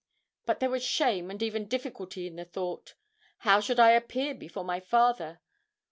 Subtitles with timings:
[0.47, 2.95] But there was shame and even difficulty in the thought.
[3.45, 5.41] How should I appear before my father?